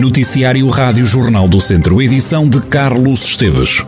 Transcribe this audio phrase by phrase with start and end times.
[0.00, 3.84] Noticiário Rádio Jornal do Centro, edição de Carlos Esteves.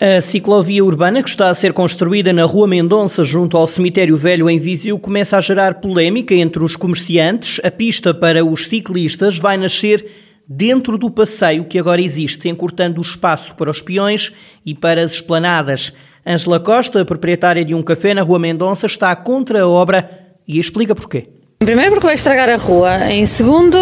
[0.00, 4.48] A ciclovia urbana que está a ser construída na Rua Mendonça, junto ao Cemitério Velho
[4.48, 7.60] em Viseu, começa a gerar polémica entre os comerciantes.
[7.62, 10.02] A pista para os ciclistas vai nascer
[10.48, 14.32] dentro do passeio que agora existe, encurtando o espaço para os peões
[14.64, 15.92] e para as esplanadas.
[16.26, 20.08] Ângela Costa, proprietária de um café na Rua Mendonça, está contra a obra
[20.48, 21.41] e explica porquê.
[21.64, 23.78] Primeiro porque vai estragar a rua, em segundo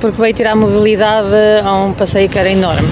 [0.00, 1.28] porque vai tirar a mobilidade
[1.62, 2.88] a um passeio que era enorme.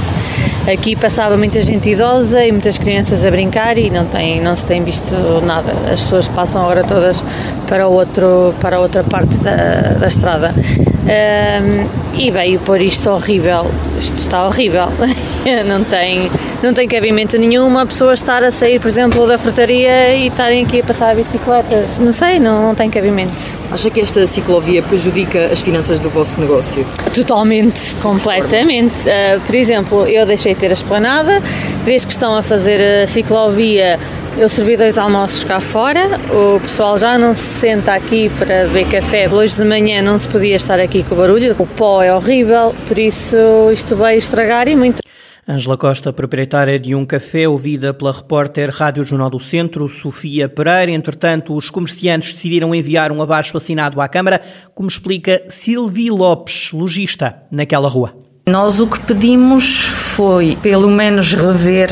[0.71, 4.67] Aqui passava muita gente idosa e muitas crianças a brincar e não, tem, não se
[4.67, 5.15] tem visto
[5.47, 5.73] nada.
[5.91, 7.25] As pessoas passam agora todas
[7.67, 10.55] para, outro, para outra parte da, da estrada.
[10.55, 13.71] Um, e veio pôr isto horrível.
[13.99, 14.89] Isto está horrível.
[15.67, 16.31] não tem,
[16.63, 20.65] não tem cabimento nenhum uma pessoa estar a sair, por exemplo, da frutaria e estarem
[20.65, 21.99] aqui a passar bicicletas.
[21.99, 23.59] Não sei, não, não tem cabimento.
[23.71, 26.85] Acha que esta ciclovia prejudica as finanças do vosso negócio?
[27.15, 29.09] Totalmente, completamente.
[29.09, 31.43] Uh, por exemplo, eu deixei de ter a esplanada,
[31.85, 33.99] desde que estão a fazer a ciclovia
[34.37, 38.87] eu servi dois almoços cá fora, o pessoal já não se senta aqui para beber
[38.89, 39.29] café.
[39.29, 42.75] Hoje de manhã não se podia estar aqui com o barulho, o pó é horrível,
[42.87, 43.37] por isso
[43.73, 45.10] isto veio estragar e muito.
[45.51, 50.93] Ângela Costa, proprietária de um café, ouvida pela repórter Rádio Jornal do Centro, Sofia Pereira.
[50.93, 54.41] Entretanto, os comerciantes decidiram enviar um abaixo assinado à Câmara,
[54.77, 58.15] como explica Silvi Lopes, lojista, naquela rua.
[58.49, 61.91] Nós o que pedimos foi, pelo menos, rever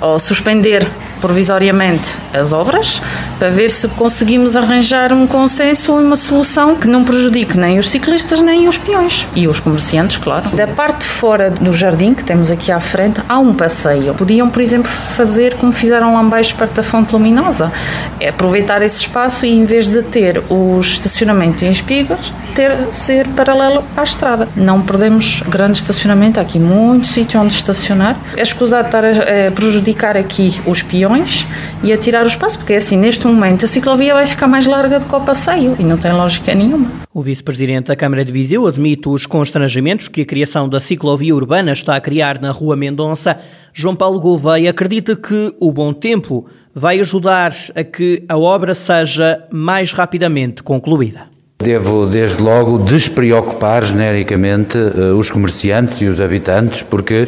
[0.00, 0.84] ou suspender
[1.20, 3.00] provisoriamente as obras
[3.38, 7.88] para ver se conseguimos arranjar um consenso ou uma solução que não prejudique nem os
[7.88, 10.48] ciclistas nem os peões e os comerciantes, claro.
[10.50, 14.14] Da parte fora do jardim que temos aqui à frente há um passeio.
[14.14, 17.72] Podiam, por exemplo, fazer como fizeram lá embaixo perto da fonte luminosa,
[18.20, 23.26] é aproveitar esse espaço e em vez de ter o estacionamento em espigas, ter ser
[23.28, 24.48] paralelo à estrada.
[24.56, 28.16] Não perdemos grande estacionamento, há aqui muito sítio onde estacionar.
[28.36, 31.46] É escusado estar a, a prejudicar aqui os peões
[31.82, 34.66] e a tirar o espaço, porque é assim, neste momento a ciclovia vai ficar mais
[34.66, 36.90] larga do que o passeio e não tem lógica nenhuma.
[37.12, 41.72] O vice-presidente da Câmara de Viseu admite os constrangimentos que a criação da ciclovia urbana
[41.72, 43.38] está a criar na Rua Mendonça.
[43.72, 49.42] João Paulo Gouveia acredita que o bom tempo vai ajudar a que a obra seja
[49.50, 51.22] mais rapidamente concluída.
[51.58, 57.26] Devo, desde logo, despreocupar genericamente eh, os comerciantes e os habitantes, porque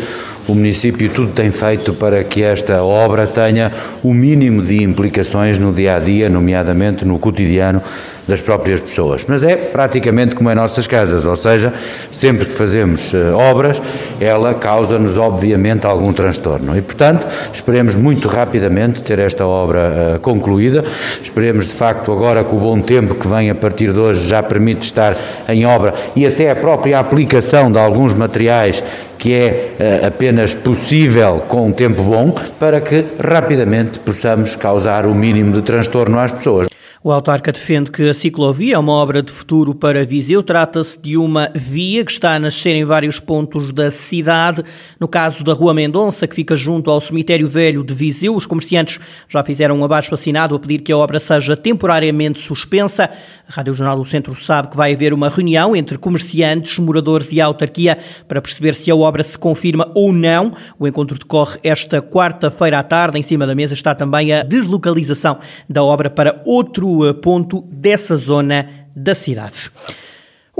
[0.48, 3.70] o município tudo tem feito para que esta obra tenha
[4.02, 7.82] o mínimo de implicações no dia a dia, nomeadamente no cotidiano
[8.26, 9.24] das próprias pessoas.
[9.26, 11.72] Mas é praticamente como em nossas casas, ou seja,
[12.12, 13.80] sempre que fazemos uh, obras,
[14.20, 16.76] ela causa-nos obviamente algum transtorno.
[16.76, 20.84] E, portanto, esperemos muito rapidamente ter esta obra uh, concluída.
[21.22, 24.42] Esperemos de facto agora que o bom tempo que vem a partir de hoje já
[24.42, 25.16] permite estar
[25.48, 28.82] em obra e até a própria aplicação de alguns materiais
[29.18, 35.14] que é uh, apenas possível com um tempo bom, para que rapidamente possamos causar o
[35.14, 36.68] mínimo de transtorno às pessoas.
[37.02, 40.42] O autarca defende que a ciclovia é uma obra de futuro para Viseu.
[40.42, 44.64] Trata-se de uma via que está a nascer em vários pontos da cidade.
[44.98, 48.98] No caso da Rua Mendonça, que fica junto ao Cemitério Velho de Viseu, os comerciantes
[49.28, 53.08] já fizeram um abaixo assinado a pedir que a obra seja temporariamente suspensa.
[53.48, 57.40] A Rádio Jornal do Centro sabe que vai haver uma reunião entre comerciantes, moradores e
[57.40, 60.52] autarquia para perceber se a obra se confirma ou não.
[60.78, 63.18] O encontro decorre esta quarta-feira à tarde.
[63.18, 65.38] Em cima da mesa está também a deslocalização
[65.68, 69.70] da obra para outro outro ponto dessa zona da cidade.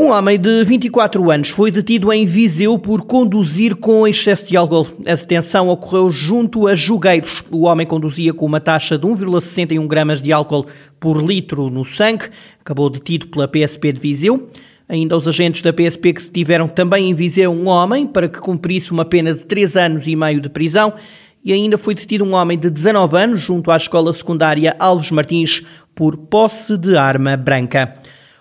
[0.00, 4.86] Um homem de 24 anos foi detido em Viseu por conduzir com excesso de álcool.
[5.04, 7.42] A detenção ocorreu junto a Jugueiros.
[7.50, 10.66] O homem conduzia com uma taxa de 1,61 gramas de álcool
[11.00, 12.26] por litro no sangue.
[12.60, 14.48] Acabou detido pela PSP de Viseu.
[14.88, 18.92] Ainda os agentes da PSP que detiveram também em Viseu um homem para que cumprisse
[18.92, 20.94] uma pena de 3 anos e meio de prisão
[21.44, 25.64] e ainda foi detido um homem de 19 anos junto à escola secundária Alves Martins
[25.92, 27.96] por posse de arma branca.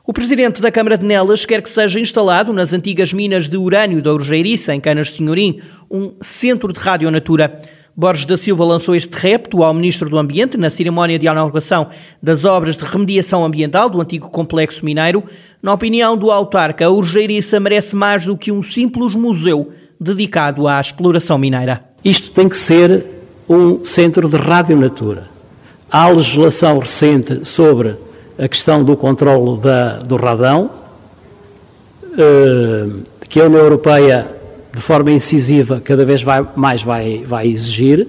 [0.09, 4.01] O presidente da Câmara de Nelas quer que seja instalado nas antigas minas de urânio
[4.01, 5.59] da Urgeiriça, em Canas de Senhorim,
[5.91, 7.61] um centro de radionatura.
[7.93, 11.89] Borges da Silva lançou este repto ao Ministro do Ambiente na cerimónia de inauguração
[12.23, 15.25] das obras de remediação ambiental do antigo complexo mineiro.
[15.61, 20.79] Na opinião do autarca, a Urgeiriça merece mais do que um simples museu dedicado à
[20.79, 21.81] exploração mineira.
[22.01, 23.05] Isto tem que ser
[23.49, 25.27] um centro de radionatura.
[25.91, 28.06] Há legislação recente sobre
[28.37, 30.69] a questão do controle da, do radão,
[32.17, 32.87] eh,
[33.27, 34.27] que a União Europeia,
[34.73, 38.07] de forma incisiva, cada vez vai, mais vai, vai exigir,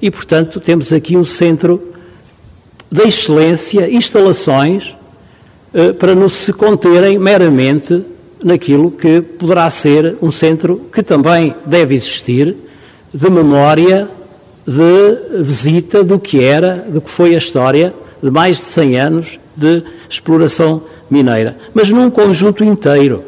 [0.00, 1.92] e, portanto, temos aqui um centro
[2.90, 4.94] de excelência, instalações
[5.74, 8.02] eh, para não se conterem meramente
[8.42, 12.56] naquilo que poderá ser um centro que também deve existir
[13.12, 14.08] de memória,
[14.66, 19.38] de visita do que era, do que foi a história de mais de 100 anos
[19.56, 23.24] de exploração mineira, mas num conjunto inteiro,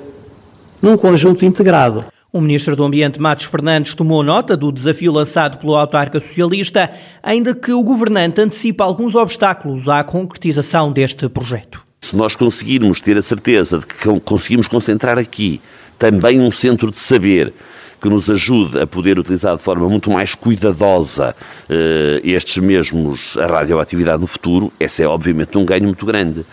[0.82, 2.04] num conjunto integrado.
[2.30, 6.90] O Ministro do Ambiente, Matos Fernandes, tomou nota do desafio lançado pelo autarca socialista,
[7.22, 11.82] ainda que o governante antecipa alguns obstáculos à concretização deste projeto.
[12.02, 15.60] Se nós conseguirmos ter a certeza de que conseguimos concentrar aqui
[15.98, 17.52] também um centro de saber
[18.00, 21.34] que nos ajude a poder utilizar de forma muito mais cuidadosa
[21.68, 26.44] uh, estes mesmos, a radioatividade no futuro, esse é obviamente um ganho muito grande.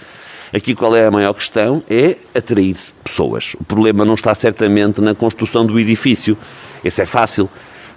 [0.53, 1.83] Aqui qual é a maior questão?
[1.89, 3.55] É atrair pessoas.
[3.59, 6.37] O problema não está certamente na construção do edifício.
[6.83, 7.49] Esse é fácil.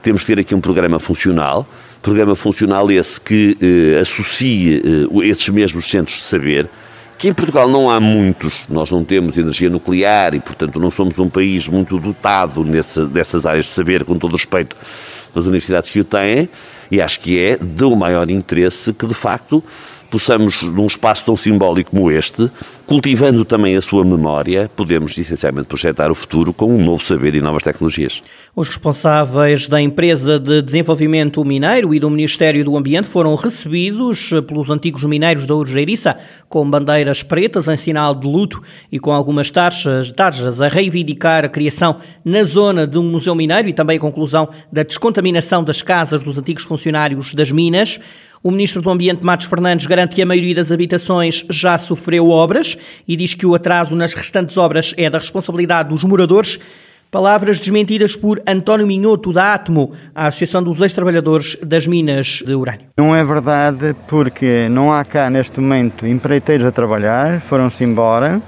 [0.03, 1.69] Temos que ter aqui um programa funcional,
[2.03, 6.69] programa funcional esse que eh, associe eh, esses mesmos centros de saber,
[7.19, 11.19] que em Portugal não há muitos, nós não temos energia nuclear e, portanto, não somos
[11.19, 14.77] um país muito dotado nesse, dessas áreas de saber, com todo respeito
[15.35, 16.49] das universidades que o têm,
[16.91, 19.63] e acho que é do maior interesse que, de facto,
[20.11, 22.51] possamos, num espaço tão simbólico como este,
[22.87, 27.41] cultivando também a sua memória, podemos essencialmente projetar o futuro com um novo saber e
[27.41, 28.23] novas tecnologias.
[28.57, 34.71] Os responsáveis da empresa de desenvolvimento mineiro e do Ministério do Ambiente foram recebidos pelos
[34.71, 36.17] antigos mineiros da Urgeiriça
[36.49, 41.49] com bandeiras pretas em sinal de luto e com algumas tarjas, tarjas a reivindicar a
[41.49, 46.23] criação na zona de um museu mineiro e também a conclusão da descontaminação das casas
[46.23, 48.01] dos antigos funcionários das minas.
[48.43, 52.79] O Ministro do Ambiente, Matos Fernandes, garante que a maioria das habitações já sofreu obras
[53.07, 56.59] e diz que o atraso nas restantes obras é da responsabilidade dos moradores.
[57.11, 62.87] Palavras desmentidas por António Minhoto, da Atmo, a Associação dos Ex-Trabalhadores das Minas de Urânio.
[62.99, 68.43] Não é verdade, porque não há cá neste momento empreiteiros a trabalhar, foram-se embora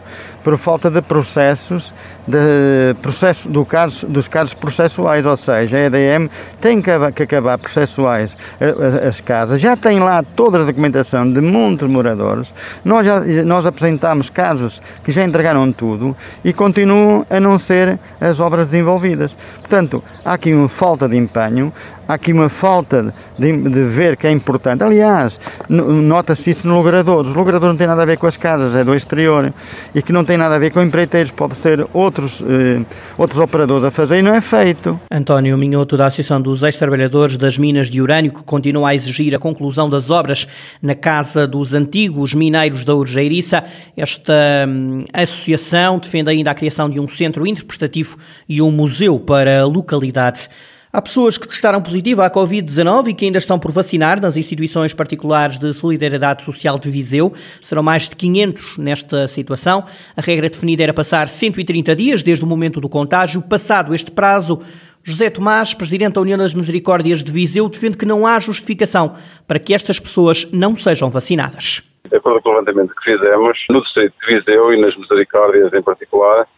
[0.44, 1.92] por falta de processos,
[2.26, 3.67] de processo, do
[4.08, 6.28] dos casos processuais, ou seja, a EDM
[6.61, 11.40] tem que, que acabar processuais as, as, casas, já tem lá toda a documentação de
[11.40, 12.49] muitos moradores,
[12.84, 18.40] nós, já, nós apresentamos casos que já entregaram tudo e continuam a não ser as
[18.40, 19.34] obras desenvolvidas.
[19.61, 21.73] Portanto, há aqui uma falta de empenho,
[22.08, 24.82] há aqui uma falta de, de ver que é importante.
[24.82, 25.38] Aliás,
[25.69, 27.25] nota-se isso no logrador.
[27.25, 29.52] Os logradores não têm nada a ver com as casas, é do exterior.
[29.94, 32.84] E que não tem nada a ver com empreiteiros, pode ser outros, eh,
[33.16, 35.00] outros operadores a fazer e não é feito.
[35.10, 39.38] António Minhoto, da Associação dos Ex-Trabalhadores das Minas de Urânio, que continua a exigir a
[39.38, 40.46] conclusão das obras
[40.82, 43.64] na Casa dos Antigos Mineiros da Urgeiriça.
[43.96, 44.34] Esta
[44.68, 48.16] hum, associação defende ainda a criação de um centro interpretativo
[48.48, 50.48] e um museu para a localidade.
[50.92, 54.92] Há pessoas que testaram positivo à Covid-19 e que ainda estão por vacinar nas instituições
[54.92, 57.32] particulares de solidariedade social de Viseu.
[57.62, 59.84] Serão mais de 500 nesta situação.
[60.16, 63.40] A regra definida era passar 130 dias desde o momento do contágio.
[63.40, 64.58] Passado este prazo,
[65.04, 69.14] José Tomás, presidente da União das Misericórdias de Viseu, defende que não há justificação
[69.46, 71.88] para que estas pessoas não sejam vacinadas.
[72.10, 75.82] De acordo com o levantamento que fizemos, no distrito de Viseu e nas Misericórdias em
[75.82, 76.48] particular,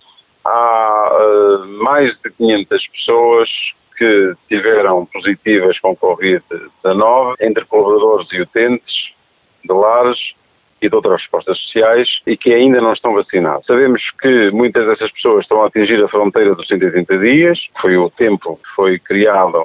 [0.43, 3.49] há uh, mais de 500 pessoas
[4.03, 9.13] que tiveram positivas com Covid-19 entre colaboradores e utentes
[9.65, 10.19] de lares
[10.81, 13.65] e de outras respostas sociais e que ainda não estão vacinados.
[13.65, 18.11] Sabemos que muitas dessas pessoas estão a atingir a fronteira dos 180 dias, foi o
[18.11, 19.65] tempo que foi criado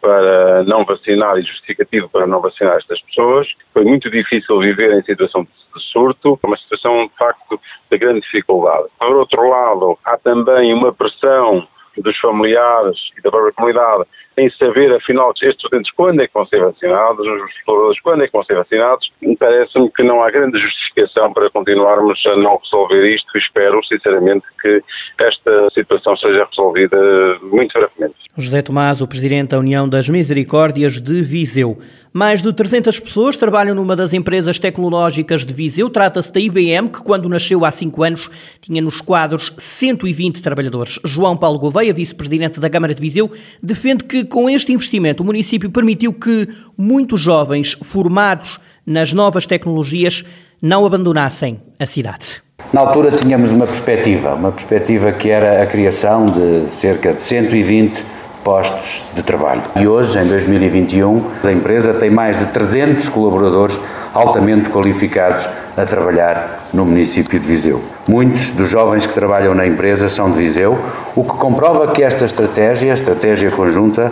[0.00, 3.46] para não vacinar e justificativo para não vacinar estas pessoas.
[3.72, 7.60] Foi muito difícil viver em situação de surto, uma situação de facto
[7.90, 8.88] de grande dificuldade.
[8.98, 11.68] Por outro lado, há também uma pressão
[12.02, 14.04] dos familiares e da própria comunidade
[14.38, 18.26] em saber, afinal, estes estudantes quando é que vão ser vacinados, os exploradores quando é
[18.26, 19.10] que vão ser vacinados.
[19.38, 24.46] Parece-me que não há grande justificação para continuarmos a não resolver isto e espero, sinceramente,
[24.62, 24.80] que
[25.18, 26.96] esta situação seja resolvida
[27.42, 28.14] muito brevemente.
[28.36, 31.78] José Tomás, o Presidente da União das Misericórdias de Viseu.
[32.18, 35.88] Mais de 300 pessoas trabalham numa das empresas tecnológicas de Viseu.
[35.88, 38.28] Trata-se da IBM, que quando nasceu há cinco anos
[38.60, 40.98] tinha nos quadros 120 trabalhadores.
[41.04, 43.30] João Paulo Gouveia, vice-presidente da Câmara de Viseu,
[43.62, 50.24] defende que com este investimento o município permitiu que muitos jovens formados nas novas tecnologias
[50.60, 52.42] não abandonassem a cidade.
[52.72, 58.17] Na altura tínhamos uma perspectiva, uma perspectiva que era a criação de cerca de 120
[58.48, 59.60] postos de trabalho.
[59.76, 63.78] E hoje, em 2021, a empresa tem mais de 300 colaboradores
[64.14, 67.82] altamente qualificados a trabalhar no município de Viseu.
[68.08, 70.78] Muitos dos jovens que trabalham na empresa são de Viseu,
[71.14, 74.10] o que comprova que esta estratégia, estratégia conjunta,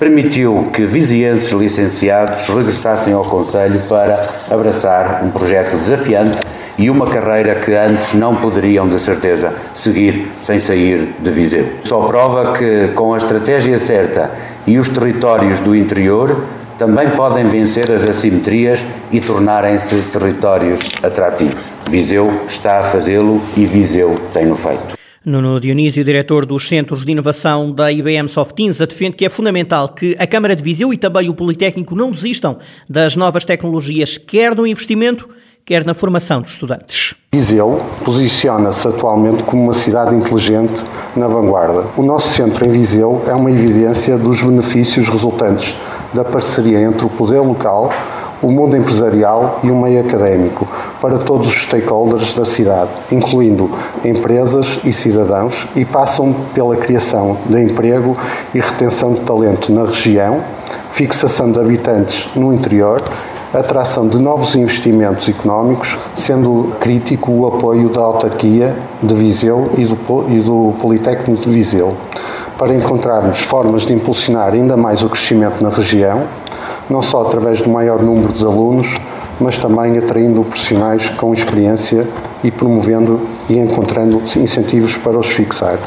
[0.00, 6.40] permitiu que vizienses licenciados regressassem ao Conselho para abraçar um projeto desafiante
[6.78, 11.68] e uma carreira que antes não poderiam, de certeza, seguir sem sair de Viseu.
[11.84, 14.30] Só prova que, com a estratégia certa
[14.66, 16.44] e os territórios do interior,
[16.78, 21.72] também podem vencer as assimetrias e tornarem-se territórios atrativos.
[21.88, 24.96] Viseu está a fazê-lo e Viseu tem-no feito.
[25.24, 30.14] Nuno Dionísio, diretor dos Centros de Inovação da IBM Softinsa, defende que é fundamental que
[30.20, 34.64] a Câmara de Viseu e também o Politécnico não desistam das novas tecnologias, quer no
[34.64, 35.28] investimento,
[35.66, 37.16] quer na formação dos estudantes.
[37.34, 40.84] Viseu posiciona-se atualmente como uma cidade inteligente
[41.16, 41.86] na vanguarda.
[41.96, 45.76] O nosso centro em Viseu é uma evidência dos benefícios resultantes
[46.14, 47.90] da parceria entre o poder local,
[48.40, 50.70] o mundo empresarial e o meio académico
[51.00, 53.68] para todos os stakeholders da cidade, incluindo
[54.04, 58.16] empresas e cidadãos, e passam pela criação de emprego
[58.54, 60.44] e retenção de talento na região,
[60.92, 63.02] fixação de habitantes no interior
[63.52, 69.96] atração de novos investimentos económicos, sendo crítico o apoio da autarquia de Viseu e do,
[70.28, 71.96] e do Politécnico de Viseu,
[72.58, 76.24] para encontrarmos formas de impulsionar ainda mais o crescimento na região,
[76.88, 78.96] não só através do maior número de alunos,
[79.40, 82.06] mas também atraindo profissionais com experiência
[82.42, 85.78] e promovendo e encontrando incentivos para os fixar.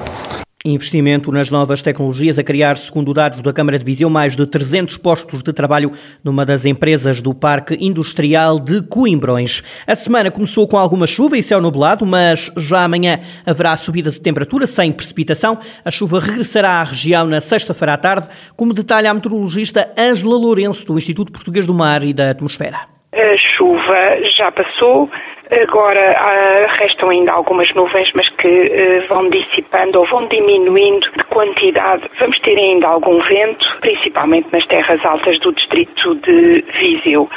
[0.66, 4.98] Investimento nas novas tecnologias a criar, segundo dados da Câmara de Viseu, mais de 300
[4.98, 5.90] postos de trabalho
[6.22, 9.64] numa das empresas do Parque Industrial de Coimbrões.
[9.88, 14.20] A semana começou com alguma chuva e céu nublado, mas já amanhã haverá subida de
[14.20, 15.58] temperatura sem precipitação.
[15.86, 20.86] A chuva regressará à região na sexta-feira à tarde, como detalha a meteorologista Ângela Lourenço,
[20.86, 22.80] do Instituto Português do Mar e da Atmosfera.
[23.14, 25.10] A chuva já passou,
[25.52, 31.24] Agora uh, restam ainda algumas nuvens, mas que uh, vão dissipando ou vão diminuindo de
[31.24, 32.08] quantidade.
[32.20, 37.28] Vamos ter ainda algum vento, principalmente nas terras altas do distrito de Viseu.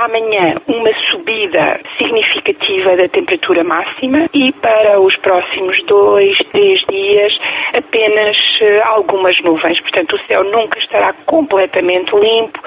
[0.00, 7.36] Amanhã, uma subida significativa da temperatura máxima e para os próximos dois, três dias,
[7.74, 9.80] apenas uh, algumas nuvens.
[9.80, 12.60] Portanto, o céu nunca estará completamente limpo,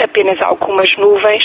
[0.00, 1.44] apenas algumas nuvens,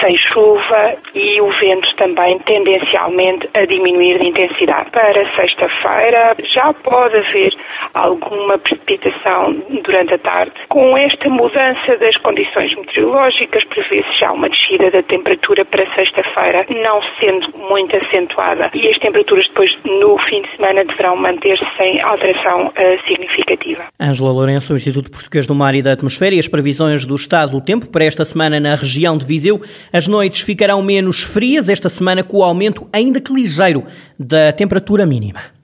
[0.00, 4.90] sem chuva e o vento também tendencialmente a diminuir de intensidade.
[4.90, 7.52] Para sexta-feira já pode haver
[7.92, 10.52] alguma precipitação durante a tarde.
[10.68, 17.00] Com esta mudança das condições meteorológicas, prevê-se já uma descida da temperatura para sexta-feira, não
[17.18, 18.70] sendo muito acentuada.
[18.74, 23.84] E as temperaturas depois, no fim de semana, deverão manter-se sem alteração uh, significativa.
[23.98, 27.60] Ângela Lourenço, Instituto Português do Mar e da Atmosfera, e as previsões do estado do
[27.60, 29.60] tempo para esta semana na região de Viseu.
[29.92, 33.84] As noites ficarão menos frias esta semana com o aumento, ainda que ligeiro,
[34.18, 35.59] da temperatura mínima.